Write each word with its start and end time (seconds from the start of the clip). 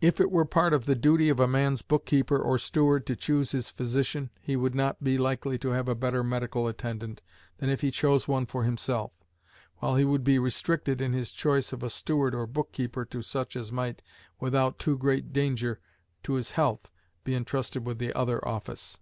If 0.00 0.20
it 0.20 0.32
were 0.32 0.44
part 0.44 0.72
of 0.72 0.86
the 0.86 0.96
duty 0.96 1.28
of 1.28 1.38
a 1.38 1.46
man's 1.46 1.82
book 1.82 2.04
keeper 2.04 2.36
or 2.36 2.58
steward 2.58 3.06
to 3.06 3.14
choose 3.14 3.52
his 3.52 3.70
physician, 3.70 4.30
he 4.40 4.56
would 4.56 4.74
not 4.74 5.04
be 5.04 5.16
likely 5.16 5.56
to 5.58 5.68
have 5.68 5.86
a 5.86 5.94
better 5.94 6.24
medical 6.24 6.66
attendant 6.66 7.22
than 7.58 7.70
if 7.70 7.80
he 7.80 7.92
chose 7.92 8.26
one 8.26 8.44
for 8.44 8.64
himself, 8.64 9.12
while 9.76 9.94
he 9.94 10.04
would 10.04 10.24
be 10.24 10.40
restricted 10.40 11.00
in 11.00 11.12
his 11.12 11.30
choice 11.30 11.72
of 11.72 11.84
a 11.84 11.90
steward 11.90 12.34
or 12.34 12.48
book 12.48 12.72
keeper 12.72 13.04
to 13.04 13.22
such 13.22 13.54
as 13.54 13.70
might, 13.70 14.02
without 14.40 14.80
too 14.80 14.98
great 14.98 15.32
danger 15.32 15.78
to 16.24 16.32
his 16.32 16.50
health, 16.58 16.90
be 17.22 17.32
intrusted 17.32 17.86
with 17.86 18.00
the 18.00 18.12
other 18.14 18.44
office. 18.48 18.98